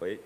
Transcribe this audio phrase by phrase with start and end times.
[0.00, 0.18] 喂。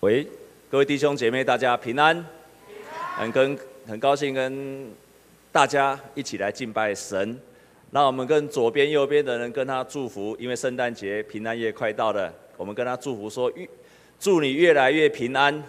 [0.00, 0.26] 喂，
[0.70, 2.16] 各位弟兄姐妹，大家平安。
[2.16, 3.18] 平安。
[3.18, 4.90] 很跟很高兴跟
[5.52, 7.38] 大家一起来敬拜神。
[7.90, 13.52] 那我们跟左边、右边的人跟他祝福，因为圣诞节、平安夜快到了，我们跟他祝福说：
[14.18, 15.62] 祝你越来越平安。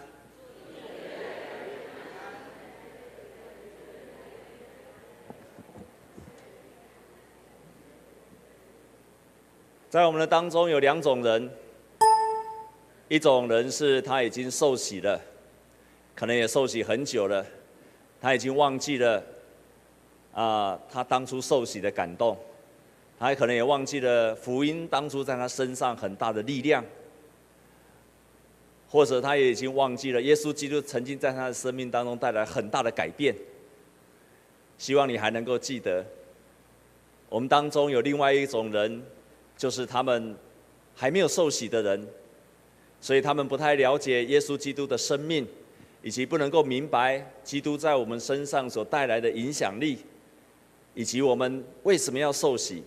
[9.90, 11.50] 在我们的当中有两种人。
[13.10, 15.20] 一种人是他已经受洗了，
[16.16, 17.46] 可能也受洗很久了，
[18.22, 19.22] 他已经忘记了
[20.34, 22.38] 啊、他当初受洗的感动，
[23.20, 26.84] 他可能也忘记了福音当初在他身上很大的力量，
[28.90, 33.35] 或者他也已经忘记了耶稣基督曾经在他的生命当中带来很大的改变。
[34.77, 36.05] 希望你还能够记得，
[37.29, 39.04] 我们当中有另外一种人，
[39.57, 40.35] 就是他们
[40.95, 42.07] 还没有受洗的人。
[43.04, 45.48] 所以他们不太了解耶稣基督的生命，
[46.04, 49.98] 以及不能够明白基督在我们身上所带来的影响力，
[50.94, 52.84] 以及我们为什么要受洗。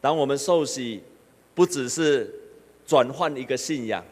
[0.00, 1.02] 当我们受洗，
[1.54, 2.32] 不只是
[2.86, 4.04] 转换一个信仰，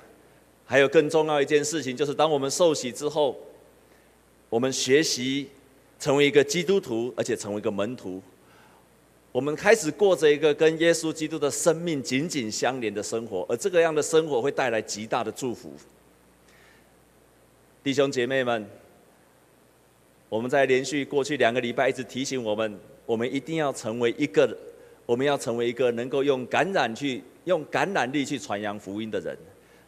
[0.65, 3.39] 还有更重要一件事情，就是当我们受洗之后，
[4.49, 5.49] 我们学习
[5.99, 8.21] 成为一个基督徒，而且成为一个门徒。
[9.31, 15.73] 我们开始过着一个跟耶稣基督的生命紧紧相连的生活，而这个样的生活会带来极大的祝福。
[17.85, 18.67] 弟兄姐妹们，
[20.29, 24.55] 我们在连续过去两个礼拜一直提醒我们，我们一定要成为一个，
[25.07, 29.35] 我们要成为一个能够用感染去用感染力去传扬福音的人，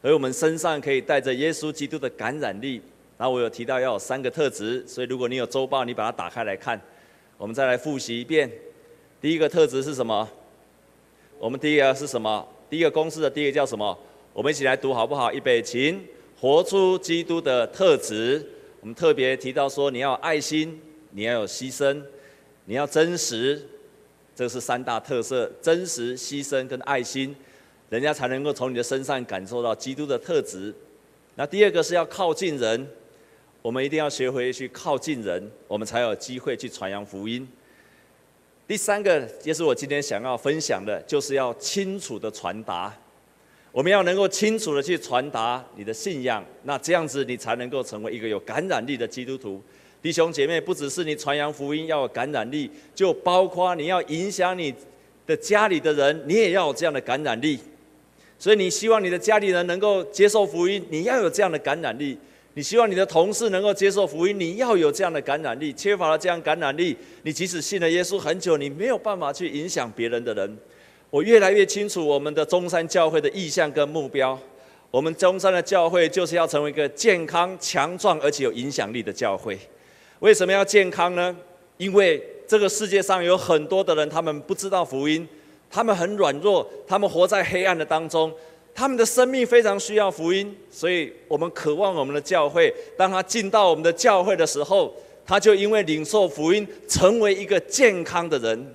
[0.00, 2.80] 而我们身上可以带着耶稣基督的感染力。
[3.18, 6.80] 然后我有提到要有三个特质，所以如果你有周报，你把它打开来看，
[7.36, 8.48] 我们再来复习一遍。
[9.20, 10.28] 第一个特质是什么？
[11.40, 12.46] 我们第一个是什么？
[12.70, 13.98] 第一个公式的第一个叫什么？
[14.32, 15.32] 我们一起来读好不好？
[15.32, 16.00] 预备，请
[16.40, 18.46] 活出基督的特质。
[18.80, 20.80] 我们特别提到说，你要有爱心，
[21.10, 22.00] 你要有牺牲，
[22.68, 23.58] 你要真实，
[24.36, 27.34] 这是三大特色：真实、牺牲跟爱心，
[27.88, 30.74] 人家才能够从你的身上感受到基督的特质。
[31.34, 32.86] 那第二个是要靠近人，
[33.62, 37.48] 我们一定要学会去靠近人，我们才有机会去传扬福音。
[38.66, 42.94] 第三个，也是我今天想要分享的，就是要清楚的传达。
[43.72, 49.62] 我们要能够清楚的去传达你的信仰，那这样子你才能够成为一个有感染力的基督徒。
[50.00, 54.72] 弟兄姐妹，不只是你传扬福音要有感染力，就包括你要影响你
[55.26, 57.58] 的家里的人，你也要有这样的感染力。
[58.38, 62.16] 所以你希望你的家里人能够接受福音，你要有这样的感染力。
[62.54, 65.72] 你希望你的同事能够接受福音，你要有这样的感染力。
[65.72, 70.58] 缺乏了这样感染力，你即使信了耶稣很久，你没有办法去影响别人的人。
[71.10, 74.38] 我越来越清楚我们的中山教会的意向跟目标。
[74.90, 79.58] 我们中山的教会就是要成为一个健康、强壮而且有影响力的教会。
[80.20, 81.36] 为什么要健康呢？
[81.76, 85.26] 因为这个世界上有很多的人，他们不知道福音，
[85.70, 88.32] 他们很软弱，他们活在黑暗的当中。
[88.74, 94.94] 他们的生命非常需要福音，所以我们渴望我们的教会，当他进到我们的教会的时候，
[95.26, 98.74] 他就因为领受福音，成为一个健康的人，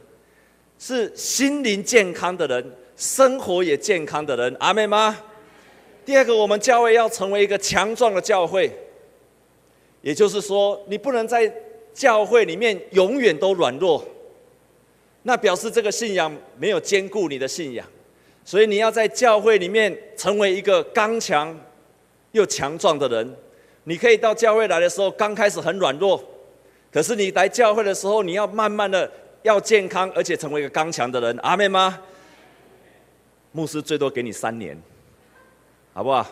[0.78, 4.54] 是心灵健康的人，生活也健康的人。
[4.60, 5.18] 阿妹吗？
[6.06, 8.70] 第二个，我们教会要成为一个强壮的教会，
[10.04, 11.52] 也就是说，你不能在
[11.94, 14.06] 教会里面永远都软弱，
[15.24, 17.88] 那表示这个信仰没有坚固你的信仰。
[18.44, 21.58] 所以你要在教会里面成为一个刚强
[22.34, 23.36] 又强壮的人。
[23.86, 26.22] 你可以到教会来的时候，刚开始很软弱，
[26.92, 29.10] 可是你来教会的时候，你要慢慢的
[29.44, 31.38] 要健康，而且成为一个刚强的人。
[31.42, 31.98] 阿妹吗？
[33.54, 34.78] 牧师最多给你三年，
[35.94, 36.28] 好不好？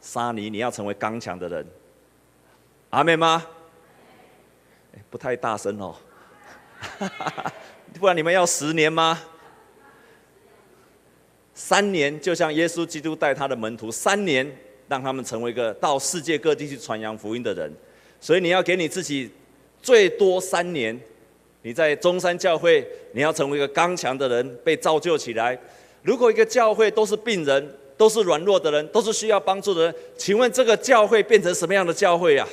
[0.00, 1.66] 三年你要成为刚强的人。
[2.90, 3.46] 阿妹吗？
[5.08, 5.94] 不太大声哦，
[7.98, 9.20] 不然你们要十年吗？
[11.54, 14.50] 三年，就像耶稣基督带他的门徒三年，
[14.88, 17.72] 让他们成为一个到世界各地去传扬福音的人。
[18.20, 19.30] 所以你要给你自己
[19.80, 20.98] 最多三年。
[21.62, 25.58] 你在中山教会，你要成为一个刚强的人，被造就起来。
[26.02, 32.48] 如果一个教会都是病人，都是软弱的人，都是需要帮助的人，请问这个教会变成什么样的教会啊？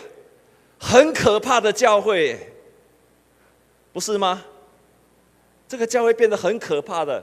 [0.79, 2.37] 很可怕的教会。
[3.93, 4.43] 不是吗？
[5.67, 7.21] 这个教会变得很可怕的，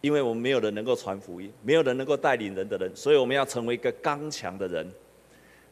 [0.00, 4.90] 因为我们没有人能够传福音，没有人能够带领人的人，所以我们要成为一个刚强的人。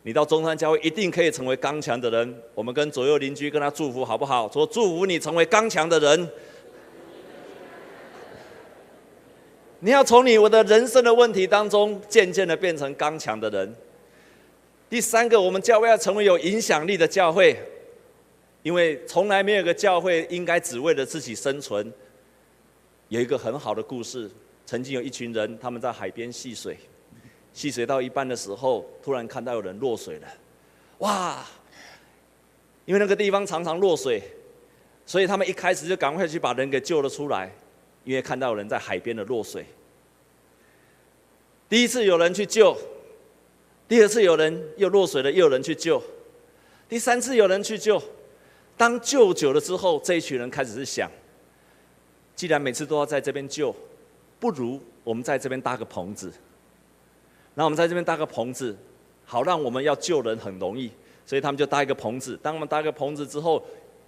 [0.02, 2.43] 你到中山教会一定可以成为刚强的人。
[2.55, 4.50] 我们跟左右邻居跟他祝福好不好？
[4.50, 6.29] 说祝福你成为刚强的人。
[9.79, 13.75] 你要从你我的人生的问题当中，渐渐的变成刚强的人。
[14.92, 17.56] 第三个，我们教会要成为有影响力的教会，
[18.62, 21.90] 因为从来没有个教会应该只为了自己生存。
[23.08, 24.30] 有一个很好的故事，
[24.66, 26.76] 曾经有一群人，他们在海边戏水，
[27.54, 30.28] 戏水到一半的时候，突然看到有人落水了，
[30.98, 31.42] 哇！
[32.84, 34.22] 因为那个地方常常落水，
[35.06, 37.50] 所以他们一开始就赶快去把人给救了出来。
[38.04, 39.64] 因为看到有人在海边的落水，
[41.66, 42.76] 第一次有人去救，
[43.92, 46.02] 第二次有人又落水了，又有人去救，
[46.88, 48.02] 第三次有人去救。
[48.74, 51.10] 当救久了之后，这一群人开始是想：
[52.34, 53.76] 既然每次都要在这边救，
[54.40, 56.32] 不如我们在这边搭个棚子。
[57.52, 58.74] 那我们在这边搭个棚子，
[59.26, 60.90] 好让我们要救人很容易。
[61.26, 62.34] 所以他们就搭一个棚子。
[62.42, 63.62] 当我们搭个棚子之后，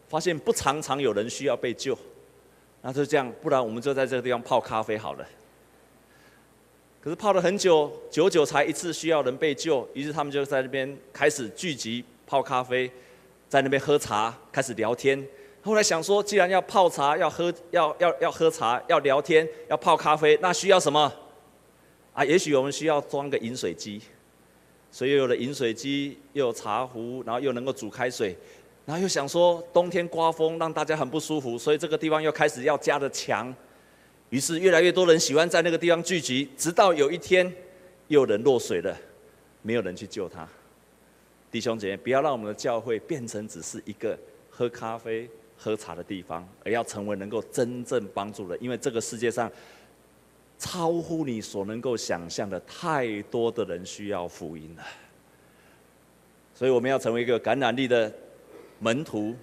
[0.08, 1.94] 发现不常常有人需要被救。
[2.80, 5.28] 那就这样，不然我们就在这个地方泡咖啡好了。
[7.04, 12.90] 可是泡了很久，久久才一次需要人被救，于是他们就在那边开始聚集泡咖啡，
[13.46, 15.22] 在那边喝茶，开始聊天。
[15.60, 21.12] 后来想说，既然要泡茶，要喝，要要要喝茶，要聊天，要泡咖啡，那需要什么？
[22.14, 24.00] 啊，也许我们需要装个饮水机，
[24.90, 28.34] 所以有了饮水机，又有茶壶，然后又能够煮开水。
[28.86, 33.54] 然后又想说，冬天刮风让大家很不舒服，所以这个地方又开始要加的墙。
[34.34, 37.48] 于是越来越多人喜欢在那个地方聚集，直到有一天，
[38.08, 38.92] 有人落水了，
[39.62, 40.44] 没有人去救他。
[41.52, 44.19] 弟兄姐妹，不要让我们的教会变成只是一个
[44.50, 48.58] 喝咖啡、喝茶的地方，而要成为能够真正帮助的。
[48.58, 49.48] 因为这个世界上，
[50.58, 54.82] 超乎你所能够想象的，太多的人需要福音了。
[56.56, 58.12] 所以我们要成为一个感染力的。
[58.80, 59.37] 门徒，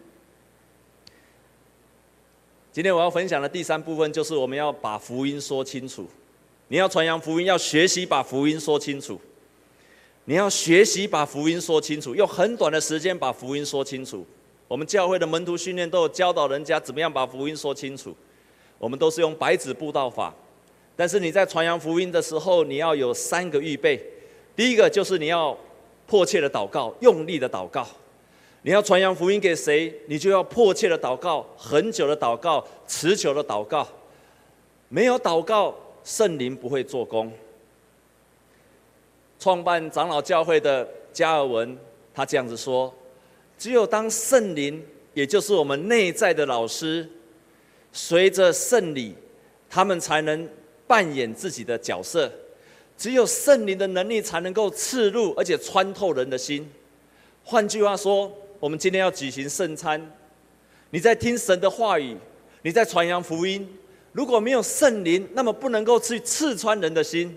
[2.73, 6.07] 今天我要分享的第三部分就是我们要把福音说清楚。
[6.69, 9.19] 你要传扬福音，要学习把福音说清楚。
[10.23, 14.25] 你要学习把福音说清楚，用很短的时间把福音说清楚。
[14.69, 18.15] 我们教会的门徒训练都有教导人家怎么样把福音说清楚。
[18.77, 20.33] 我们都是用白纸布道法，
[20.95, 24.01] 但是你在传扬福音的时候，你要有三个预备。
[24.56, 25.57] 第一个就是你要
[26.07, 27.85] 迫切的祷告，用力的祷告。
[28.63, 33.87] 你要传扬福音给谁，你就要迫切的祷告，很久的祷告，持久的祷告。
[34.87, 37.31] 没有祷告，圣灵不会做工。
[39.39, 41.75] 创办长老教会的加尔文，
[42.13, 42.93] 他这样子说：
[43.57, 44.85] 只有当圣灵，
[45.15, 47.09] 也就是我们内在的老师，
[47.91, 49.15] 随着圣礼，
[49.67, 50.47] 他们才能
[50.85, 52.31] 扮演自己的角色。
[52.95, 56.69] 只有圣灵的能力，才能够刺入而且穿透人的心。
[57.43, 58.31] 换句话说，
[58.61, 59.99] 我们今天要举行圣餐，
[60.91, 62.15] 你在听神的话语，
[62.61, 63.67] 你在传扬福音。
[64.11, 67.35] 如果没有圣灵，那么不能够去刺穿人的心。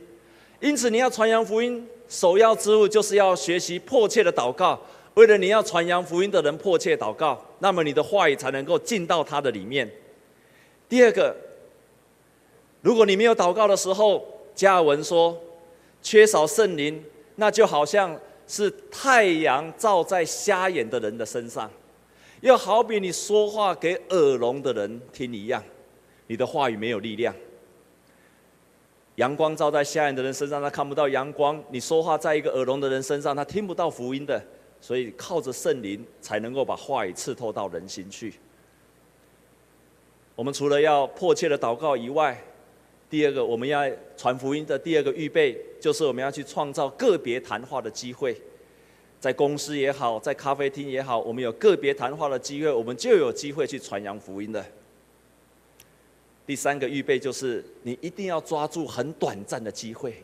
[0.61, 4.79] 因此，你要传扬福音，首要之务就是要学习迫切的祷告。
[5.15, 9.91] 为了你要传扬福音的人迫切祷告，那么你的话语才能够进到他的里面。
[10.91, 11.35] 第二个，
[12.83, 14.23] 如果你没有祷告的时候，
[14.55, 15.41] 加尔文说，
[16.03, 17.03] 缺少圣灵，
[17.37, 18.15] 那就好像。
[18.47, 21.71] 是太阳照在瞎眼的人的身上，
[22.41, 25.63] 又好比你说话给耳聋的人听一样，
[26.27, 27.35] 你的话语没有力量。
[29.17, 34.43] 阳光照在瞎眼的人身上，他看不到阳光；你说话在一个耳聋的人身上，他听不到福音的。
[34.81, 38.35] 所以靠着圣灵，才能够把话语刺透到人心去。
[40.35, 42.39] 我们除了要迫切的祷告以外，
[43.11, 48.37] 第二个，我们要传福音的第二个预备，就是我们要去创造个别谈话的机会，
[49.21, 54.65] 在公司也好，在咖啡厅也好，我们有个别谈话的机会，我们就有机会去传扬福音的。
[56.47, 60.15] 第三个预备就是，你一定要抓住很短暂的机会。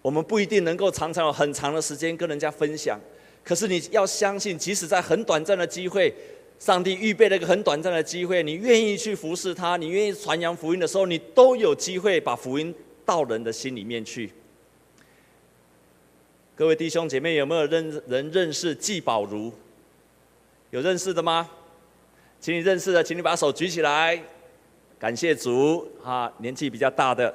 [0.00, 2.98] 我们不一定能够常常有很长的时间跟人家分享，
[3.44, 6.14] 可是你要相信，即使在很短暂的机会。
[6.60, 12.72] 上帝预备了一个很短暂的机会，你愿意去服侍他，你愿意传扬福音的时候，你都有机会把福音
[13.06, 14.30] 到人的心里面去。
[16.54, 19.50] 各位弟兄姐妹，有没有认人认识季宝如？
[20.70, 21.50] 有认识的吗？
[22.38, 24.22] 请你认识的，请你把手举起来，
[24.98, 26.30] 感谢主啊！
[26.38, 27.34] 年纪比较大的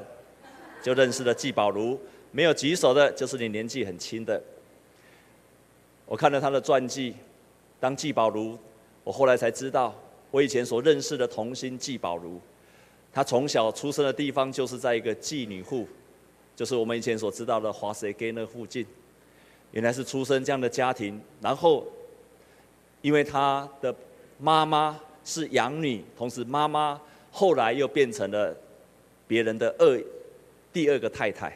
[0.84, 4.40] 就认识了季宝如，没有举手的，就是你年纪很轻的。
[6.06, 7.16] 我看了他的传记，
[7.80, 8.56] 当季宝如。
[9.06, 9.96] 我后来才知道，
[10.32, 12.42] 我以前所认识的童星纪宝如，
[13.14, 15.88] 她从小出生的地方就是在一个妓女户，
[16.56, 18.86] 就是我们以前所知道的华西街那附近。
[19.72, 21.86] 原来是出生这样的家庭，然后
[23.02, 23.94] 因为她的
[24.40, 27.00] 妈妈是养女，同时妈妈
[27.32, 28.56] 后来又变成了
[29.28, 30.02] 别人的二
[30.74, 31.56] 第二个太太，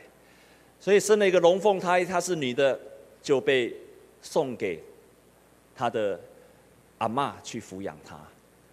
[0.80, 2.80] 所以生了一个龙凤胎，她是女的，
[3.24, 3.76] 就被
[4.22, 4.84] 送给
[5.76, 6.20] 她的
[7.00, 8.18] 阿嬷去抚养他。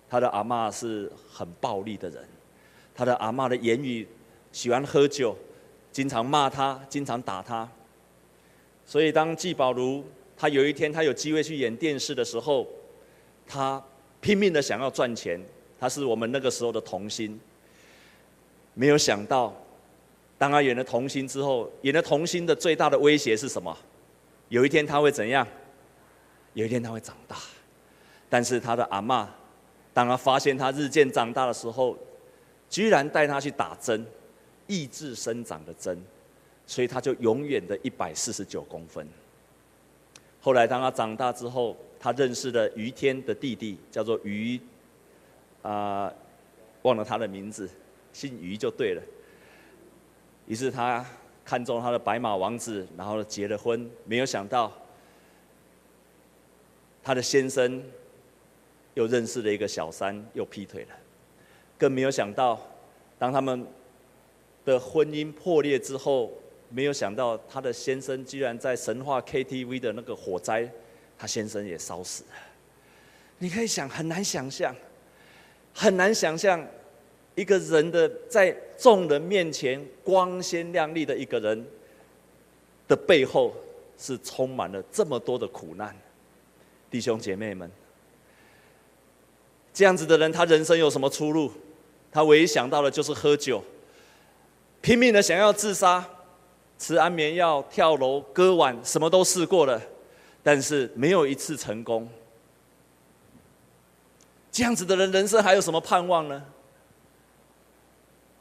[0.09, 2.25] 他的阿嬷是很暴力的人，
[2.95, 4.07] 他的阿嬷的言语
[4.53, 5.37] 喜欢喝酒，
[5.91, 7.69] 经常骂他，经常打他。
[8.85, 10.05] 所以当纪宝如
[10.37, 12.65] 他有一天他有机会去演电视的时候，
[13.49, 13.83] 他
[14.21, 15.41] 拼命的想要赚钱。
[15.79, 17.39] 他是我们那个时候的童星，
[18.73, 19.55] 没有想到，
[20.39, 23.77] 当他演了童星之后，演了童星的最大的威胁是什么？
[24.49, 25.47] 有一天他会怎样？
[26.55, 27.37] 有一天他会长大，
[28.29, 29.27] 但是他的阿嬷。
[29.95, 31.97] 当他发现他日渐长大的时候，
[32.69, 34.05] 居然带他去打针，
[34.67, 35.99] 抑制生长的针，
[36.67, 39.09] 所以他就永远的一百四十九公分。
[40.43, 44.61] 后来当他长大之后，他认识了于天的弟弟，叫做于，
[45.63, 46.13] 啊、
[46.83, 47.67] 忘了他的名字，
[48.13, 49.03] 姓于就对了。
[50.47, 51.03] 于是他
[51.43, 53.91] 看中他的白马王子，然后结了婚。
[54.05, 54.71] 没有想到，
[57.03, 57.83] 他的先生。
[58.97, 60.89] 又认识了一个小三，又劈腿了，
[61.77, 62.59] 更没有想到，
[63.19, 63.67] 当他们
[64.65, 66.33] 的婚姻破裂之后，
[66.71, 70.67] 没有想到他的先生居然在神话 KTV 的那个火灾，
[71.19, 72.31] 他先生也烧死了。
[73.37, 74.75] 你可以想，很难想象，
[75.75, 76.67] 很难想象
[77.35, 81.67] 一个人的在众人面前光鲜亮丽的一个人
[82.89, 83.55] 的背后，
[83.99, 85.95] 是充满了这么多的苦难，
[86.91, 87.71] 弟兄姐妹们。
[89.77, 91.53] 这样子的人，他人生有什么出路？
[92.11, 93.63] 他唯一想到的就是喝酒，
[94.81, 96.03] 拼命的想要自杀，
[96.79, 99.79] 吃安眠药、跳楼、割腕，什么都试过了，
[100.43, 102.09] 但是没有一次成功。
[104.51, 106.43] 这样子的人，人生还有什么盼望呢？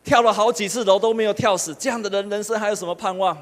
[0.05, 3.37] 跳了好几次楼都没有跳死，这样的人，人生还有什么盼望？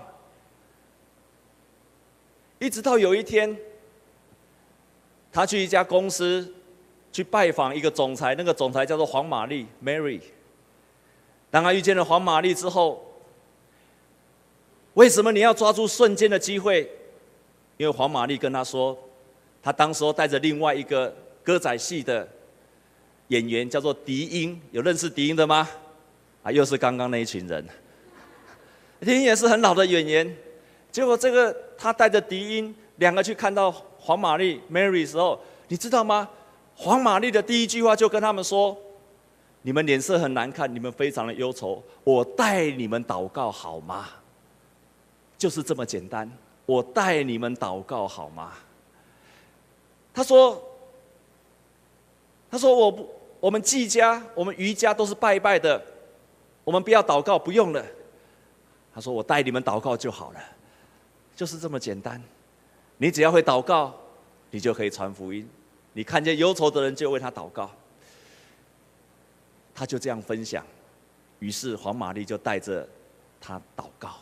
[2.58, 3.56] 一直到有一天，
[5.32, 6.52] 他去一家公司。
[7.14, 10.20] 去拜访一个总裁，那个总裁叫做黄玛丽 （Mary）。
[11.52, 13.22] 当他遇见了黄玛丽之后，
[14.96, 16.90] 为什么你要抓住瞬间的机会？
[17.78, 18.98] 因为黄玛丽跟他说，
[19.62, 22.28] 他当时候带着另外一个歌仔戏的
[23.28, 25.70] 演员，叫做狄英，有认识狄英的吗？
[26.42, 27.64] 啊，又是刚刚那一群人。
[29.02, 30.36] 狄英也是很老的演员，
[30.92, 36.28] 结果这个他带着狄英两个去看到黄玛丽 Mary 的时候，你知道吗？
[36.76, 38.78] 黄玛丽的第一句话就跟他们说
[39.62, 44.10] ：“你们脸色很难看，你们非常的忧愁，我带你们祷告好吗？
[45.38, 46.30] 就是这么简单，
[46.66, 48.54] 我带你们祷告好吗？”
[50.14, 50.62] 他说
[52.52, 55.82] ：“他说我不，我们季家、我们余家都是拜拜的，
[56.64, 57.86] 我们不要祷告，不用了。”
[58.94, 60.40] 他说：“我带你们祷告就好了，
[61.36, 62.22] 就是这么简单，
[62.98, 63.94] 你只要会祷告，
[64.52, 65.48] 你就可以传福音。”
[65.94, 67.70] 你看见忧愁的人，就为他祷告。
[69.76, 70.64] 他就这样分享，
[71.40, 72.88] 于是黄玛丽就带着
[73.42, 74.16] 他祷告。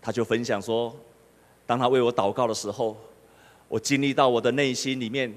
[0.00, 0.94] 他就分享说，
[1.64, 2.96] 当他为我祷告的时候，
[3.68, 5.34] 我经历到我的内心里面，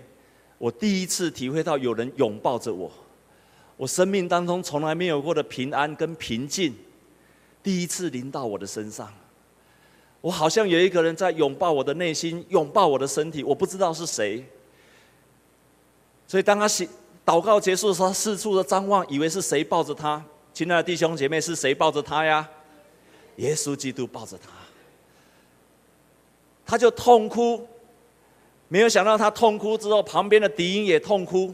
[0.58, 2.92] 我第一次体会到有人拥抱着我，
[3.78, 6.76] 我生命当中从来没有过的平安跟平静，
[7.64, 9.14] 第一次临到我的身上。
[10.26, 14.44] 我好像有一个人在拥抱我的内心，拥抱我的身体，我不知道是谁。
[16.26, 16.68] 所以当他
[17.24, 20.26] 祷告结束的时候，四处的张望，以为是谁抱着他。
[20.52, 22.50] 亲爱的弟兄姐妹，是谁抱着他呀？
[23.36, 24.50] 耶稣基督抱着他。
[26.66, 27.68] 他就痛哭，
[28.68, 31.54] 没有想到他痛哭之后，旁边的敌营也痛哭。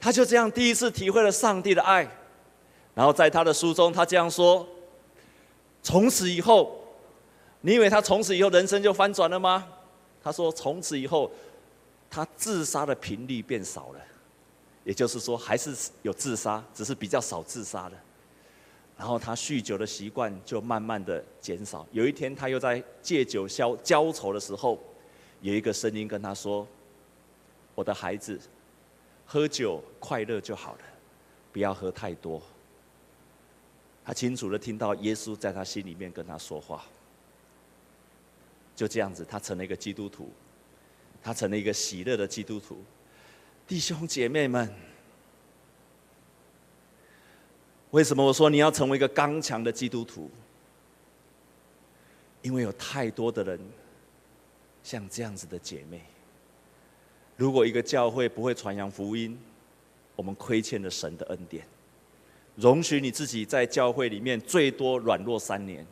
[0.00, 2.10] 他就这样第一次体会了上帝的爱。
[2.92, 4.66] 然后在他的书中，他这样说：
[5.80, 6.81] 从此以后。
[7.62, 9.66] 你以为他从此以后人生就翻转了吗？
[10.22, 11.30] 他说从此以后，
[12.10, 14.00] 他自杀的频率变少了，
[14.84, 17.92] 也就是说还是有自杀，只是比较少自杀了。
[18.98, 21.86] 然后他酗酒的习惯就慢慢的减少。
[21.90, 24.78] 有一天他又在借酒消浇愁的时候，
[25.40, 26.66] 有一个声音跟他说
[27.74, 28.38] ：“我的孩子，
[29.24, 30.80] 喝酒快乐就好了，
[31.52, 32.40] 不要喝太多。”
[34.04, 36.84] 他清楚的听到耶稣在他心里面跟他说话。
[38.82, 40.28] 就这样子，他成了一个基督徒，
[41.22, 42.82] 他成了一个喜乐的基督徒。
[43.64, 44.68] 弟兄姐妹们，
[47.92, 50.28] 为什么我说你要成为一个刚强的基督徒？
[52.42, 53.60] 因为有太多的人
[54.82, 56.02] 像这样子的姐妹。
[57.36, 59.38] 如果一个教会不会传扬福音，
[60.16, 61.64] 我们亏欠了神的恩典。
[62.56, 65.86] 容许你自己在教会里面最多软弱三年，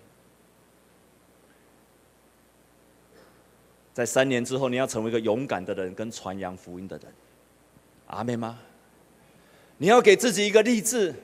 [4.01, 7.13] 在三年之后，你要成为一个勇敢的人，跟传扬福音的人。
[8.07, 8.59] 阿妹吗？
[9.77, 11.15] 你要给自己一个励志，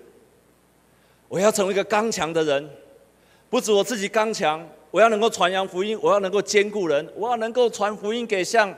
[1.26, 2.68] 我要成为一个刚强的人，
[3.48, 8.76] 不止我自己刚强，我要能够传扬福音，我要能够兼顾人，我要能够传福音给像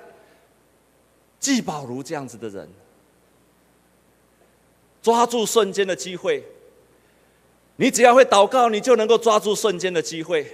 [1.40, 2.68] 季宝如这样子的人。
[5.02, 6.44] 抓住瞬间的机会，
[7.74, 10.46] 你只要会祷告，你就能够抓住瞬间的机会。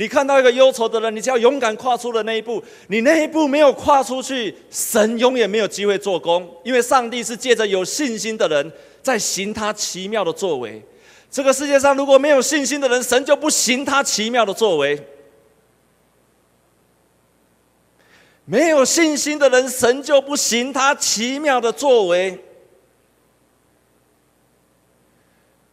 [0.00, 10.82] 你看到一个忧愁的人，你只要勇敢跨出了那一步，你那一步没有跨出去，神永远没有机会做工，因为上帝是借着有信心的人在行他奇妙的作为。
[11.30, 14.98] 这个世界上如果没有信心的人，神就不行他奇妙的作为。
[18.46, 22.42] 没有信心的人，神就不行他奇妙的作为。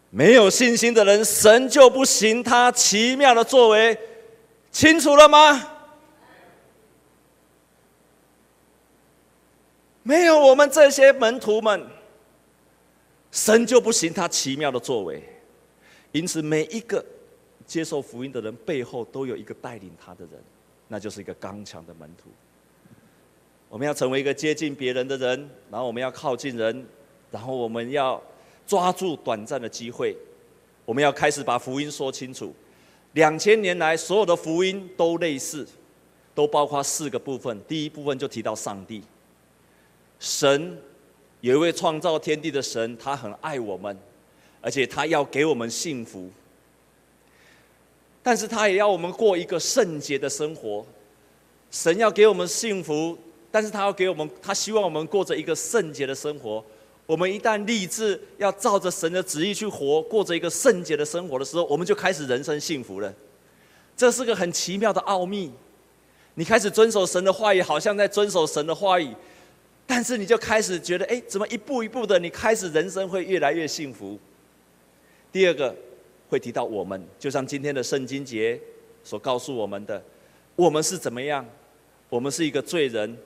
[0.09, 3.97] 没有信心的人，神就不行他奇妙的作为，
[4.71, 5.75] 清楚了吗？
[10.03, 11.85] 没有我们这些门徒们，
[13.31, 15.23] 神就不行他奇妙的作为。
[16.11, 17.03] 因此，每一个
[17.65, 20.41] 接受福音的人背后都有一个带领他的人，
[20.87, 22.29] 那就是一个刚强的门徒。
[23.69, 26.85] 我们要成为一个接近别人的人，然后我们要靠近人，
[27.31, 28.21] 然后我们要。
[28.65, 30.13] 抓住短暂的机会，
[30.83, 32.53] 我们要开始把福音说清楚。
[33.17, 35.67] 两千年来，所有的福音都类似，
[36.35, 37.59] 都包括四个部分。
[37.67, 39.01] 第一部分就提到上帝，
[40.19, 40.77] 神
[41.41, 43.97] 有一位创造天地的神，他很爱我们，
[44.61, 46.29] 而且他要给我们幸福，
[48.21, 50.85] 但是他也要我们过一个圣洁的生活。
[51.71, 53.17] 神要给我们幸福，
[53.49, 56.63] 但是他要给我们，他希望我们过着一个圣洁的生活。
[57.07, 63.11] 我们一旦立志要照着神的旨意去活，过着一个圣洁的生活的时候，我们就开始人生幸福了。
[63.95, 65.51] 这是个很奇妙的奥秘。
[66.35, 69.11] 你开始遵守神的话语，好像在遵守神的话语，
[69.87, 74.19] 但是你就开始觉得，哎，怎么一步一步的，你开始人生会越来越幸福。
[75.31, 75.73] 第二个
[76.29, 78.59] 会提到我们，就像今天的圣经节
[79.03, 80.03] 所告诉我们的，
[80.57, 81.43] 我们是怎么样？
[82.09, 83.17] 我们是一个罪人。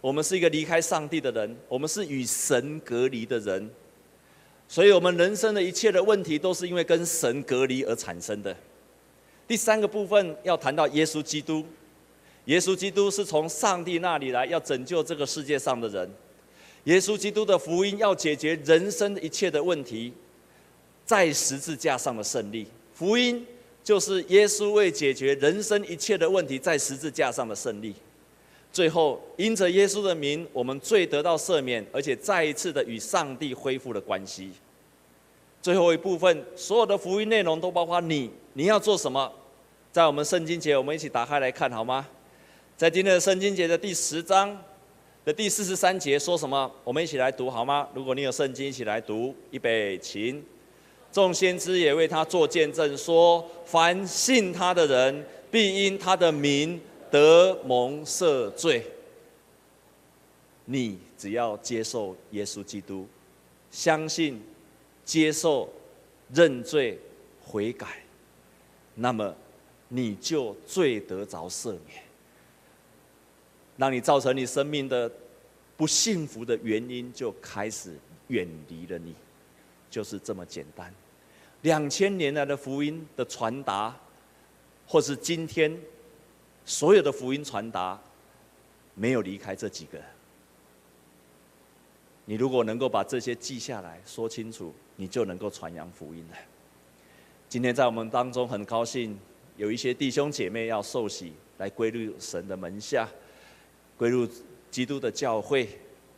[0.00, 3.70] 我们是一个离开上帝的人，我们是与神隔离的人，
[4.66, 8.56] 所以，我们人生的一切的问题都是因为跟神隔离而产生的。
[9.46, 11.64] 第三个部分要谈到耶稣基督，
[12.46, 16.08] 耶稣基督是从上帝那里来，要拯救这个世界上的人。
[16.84, 20.12] 耶稣基督的福音要解决人生一切的问题，
[21.04, 22.66] 在十字架上的胜利。
[22.94, 23.44] 福音
[23.84, 27.94] 就是耶稣为解决人生一切的问题，在十字架上的胜利。
[28.72, 34.50] 最后，因着耶稣的名，我们罪得到赦免，而且再一次的与上帝恢复了关系。
[35.60, 39.30] 最后一部分，所有的福音内容都包括你，你要做什么？
[39.90, 42.06] 在我们圣经节，我们一起打开来看好吗？
[42.76, 44.56] 在今天的圣经节的第十章
[45.24, 46.70] 的第四十三节说什么？
[46.84, 47.88] 我们一起来读好吗？
[47.92, 49.34] 如果你有圣经，一起来读。
[49.50, 50.42] 预备，请。
[51.12, 56.80] 众先知也为他做见证，说：凡信他的人，必因他的名。
[57.10, 58.86] 得蒙赦罪，
[60.64, 63.06] 你只要接受耶稣基督，
[63.70, 64.40] 相信、
[65.04, 65.68] 接受、
[66.32, 66.98] 认罪、
[67.42, 68.02] 悔改，
[68.94, 69.34] 那么
[69.88, 72.02] 你就罪得着赦免。
[73.76, 75.10] 让你造成你生命的
[75.76, 77.96] 不幸福的原因，就开始
[78.28, 79.14] 远离了你，
[79.90, 80.94] 就是这么简单。
[81.62, 83.98] 两千年来的福音的传达，
[84.86, 85.76] 或是今天。
[86.70, 88.00] 所有的福音传达，
[88.94, 89.98] 没有离开这几个。
[92.26, 96.36] 你如果能够把这些记下来说清楚，你就能够传扬福音了。
[97.48, 99.18] 今天在我们当中，很高兴
[99.56, 103.08] 有一些弟兄姐妹要受洗，来归入神的门下，
[103.96, 104.24] 归入
[104.70, 105.68] 基督的教会。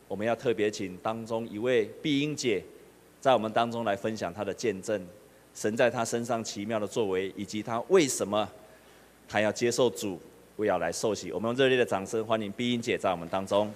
[0.07, 2.63] 我们要特别请当中一位碧英姐，
[3.19, 5.03] 在我们当中来分享她的见证，
[5.55, 8.47] 神在她身上奇妙的作为，以及她为什么
[9.27, 10.21] 她要接受主。
[10.55, 13.73] 我要来受洗，我们用热烈的掌声欢迎碧英姐在我们当中。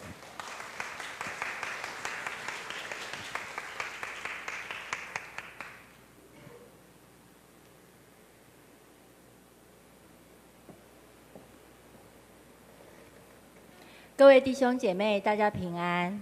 [14.15, 16.21] 各位弟兄姐妹，大家平安。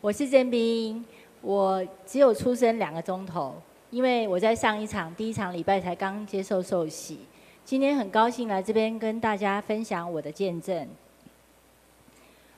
[0.00, 1.04] 我是郑斌，
[1.42, 7.20] 我只有出生两个钟头，因为我在上一场第一场礼拜才刚接受受洗。
[7.64, 10.88] 今天很高兴来这边跟大家分享我的见证。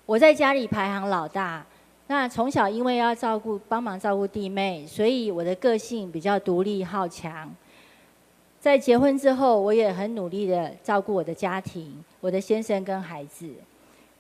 [0.07, 1.65] 我在家里排行老大，
[2.07, 7.55] 那从小因为要照顾、帮忙照顾弟妹，所以我的个性比较独立好强。
[8.59, 13.51] 在结婚之后，我也很努力的照顾我的家庭、我的先生跟孩子。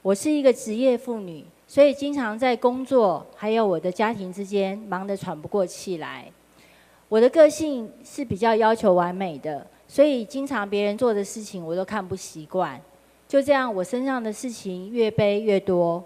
[0.02, 6.30] 我是一个职业妇女，所以经常在工作还有我的家庭之间忙得喘不过气来。
[7.08, 12.80] 我的个性是比较要求完美的，所以经常别人做的事情我都看不习惯。
[13.28, 16.02] 就这样，我身上的事情越背越多，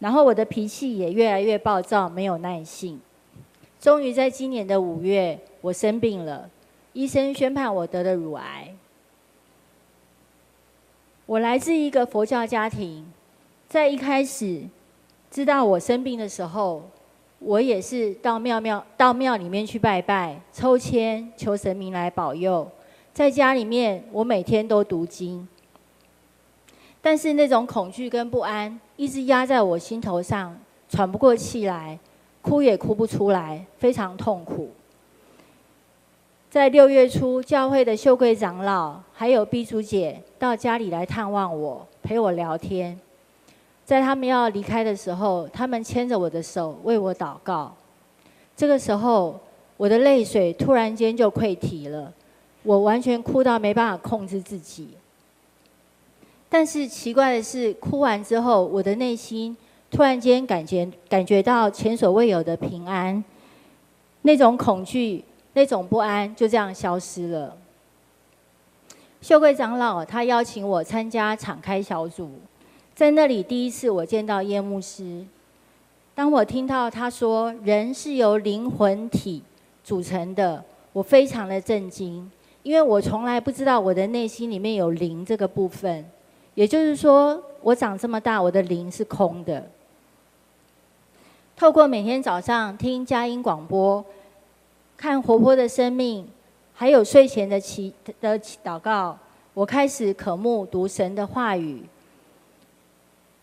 [0.00, 3.00] 然后我的脾气也越来越暴躁，没有耐性。
[3.80, 6.50] 终于在今年的五月，我生病了，
[6.92, 8.74] 医生宣判我得了乳癌。
[11.24, 13.10] 我来自一个佛教家庭，
[13.66, 14.64] 在一开始
[15.30, 16.82] 知道我生病的时候，
[17.38, 22.68] 我也是到庙庙到庙里面去拜拜，抽签求神明来保佑。
[23.12, 25.46] 在家里面，我每天都读经，
[27.00, 30.56] 但是那种恐惧跟不安一直压在我心头上，
[30.88, 31.98] 喘不过气来，
[32.42, 34.70] 哭也哭不出来，非常痛苦。
[36.50, 42.98] 在六月初，教会的秀贵长老还有碧珠姐到家里来探望我，陪我聊天。
[43.88, 47.74] 在他们要离开的时候，他们牵着我的手为我祷告。
[48.54, 49.40] 这个时候，
[49.78, 52.12] 我的泪水突然间就溃堤了，
[52.64, 54.90] 我完全哭到没办法控制自己。
[56.50, 59.56] 但是奇怪的是，哭完之后，我的内心
[59.90, 63.24] 突然间感觉感觉到前所未有的平安，
[64.20, 65.24] 那种恐惧。
[65.54, 67.56] 那种不安就这样消失了。
[69.22, 72.30] 秀贵长老他邀请我参加敞开小组，
[72.98, 75.24] 在那里第一次我见到叶牧师。
[76.16, 79.40] 当我听到他说人是由灵魂体
[79.84, 82.28] 组成的，我非常的震惊，
[82.64, 86.04] 因为我从来不知道我的内心里面有灵这个部分。
[86.56, 89.64] 也就是说，我长这么大，我的灵是空的。
[91.54, 94.04] 透过每天早上听佳音广播。
[94.96, 96.26] 看活泼的生命，
[96.74, 99.16] 还有睡前的祈的祷告，
[99.54, 101.84] 我开始渴慕读神的话语，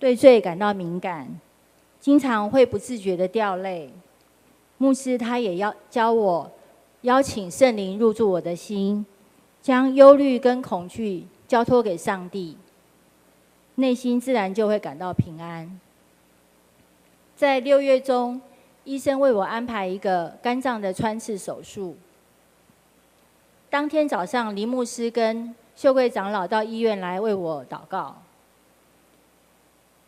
[0.06, 1.28] 对罪感到敏感，
[2.00, 3.92] 经常会不自觉的掉泪。
[4.78, 6.52] 牧师他也要教我
[7.02, 9.04] 邀请圣灵入住我的心，
[9.64, 12.56] 将忧虑跟恐惧交托给上帝，
[13.74, 15.80] 内心自然就会感到平安。
[17.36, 18.40] 在六月中。
[18.84, 21.98] 医生为我安排一个肝脏的穿刺手术。
[23.68, 28.16] 当天早上，林牧师跟秀贵长老到医院来为我祷告。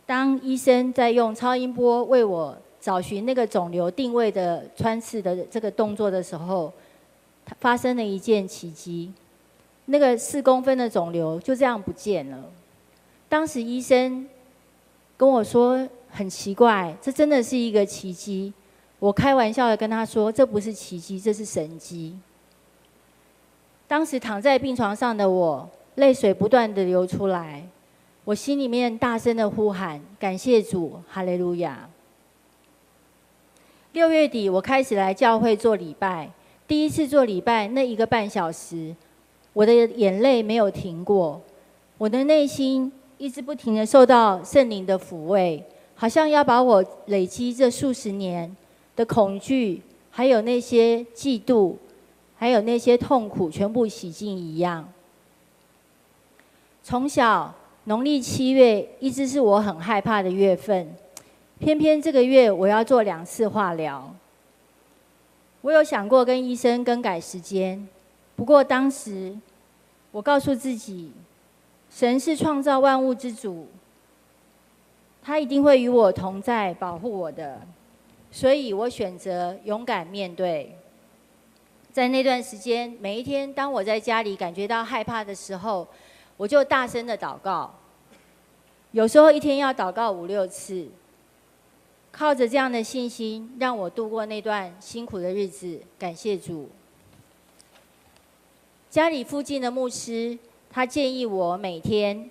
[0.08, 6.74] 当医生在用超音波为我找寻那个肿瘤定位的穿刺的这个动作的时候，
[7.60, 9.12] 发生了一件奇迹。
[9.86, 12.43] 那个四公分的肿瘤就这样不见了。
[13.30, 14.26] 当时医生
[15.17, 18.54] 跟我说：“很奇怪，这真的是一个奇迹。”
[19.00, 22.17] 我开玩笑的跟他说：“这不是奇迹，这是神迹。”
[23.88, 27.65] 当时躺在病床上的我，泪水不断的流出来，
[28.28, 31.90] 我心里面大声的呼喊：“感谢主，哈利路亚！”
[33.94, 36.30] 六月底，我开始来教会做礼拜。
[36.68, 38.94] 第一次做礼拜，那一个半小时，
[39.54, 41.42] 我的眼泪没有停过，
[41.98, 45.63] 我的内心一直不停的受到圣灵的抚慰，
[45.96, 48.54] 好像要把我累积这数十年
[48.98, 51.78] 的恐惧，还有那些嫉妒，
[52.36, 54.90] 还有那些痛苦，全部洗净一样。
[56.84, 57.56] 从小
[57.88, 60.93] 农历七月一直是我很害怕的月份，
[61.58, 64.13] 偏偏这个月我要做两次化疗。
[65.62, 67.88] 我有想过跟医生更改时间，
[68.36, 69.34] 不过当时
[70.12, 71.13] 我告诉自己，
[71.89, 73.67] 神是创造万物之主，
[75.23, 77.62] 他一定会与我同在，保护我的。
[78.30, 80.76] 所以我选择勇敢面对。
[81.93, 85.88] 在那段时间，每一天当我在家里感觉到害怕的时候，
[86.38, 87.73] 我就大声的祷告。
[88.91, 90.88] 有时候一天要祷告五六次。
[92.10, 95.80] 靠着这样的信心，让我度过那段辛苦的日子。
[96.00, 96.67] 感谢主。
[98.89, 100.36] 家里附近的牧师，
[100.71, 102.28] 他建议我每天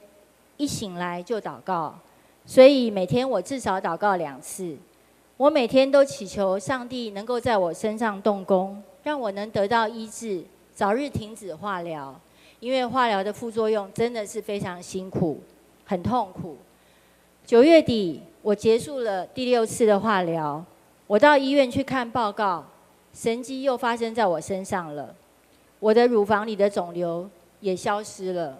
[0.56, 1.96] 一醒来就祷告，
[2.44, 4.76] 所以每天我至少祷告两次。
[5.36, 10.42] 我每天都祈求上帝能够在我身上动工，让我能得到医治，
[10.74, 12.18] 早日停止化疗。
[12.60, 15.40] 因为化疗的副作用真的是非常辛苦，
[15.84, 16.56] 很痛苦，
[17.44, 20.64] 九月底，我结束了第六次的化疗，
[21.06, 22.64] 我到医院去看报告，
[23.12, 25.14] 神迹又发生在我身上了，
[25.78, 27.28] 我的乳房里的肿瘤
[27.60, 28.58] 也消失了。